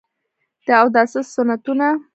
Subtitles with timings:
[0.65, 1.87] د اوداسه سنتونه: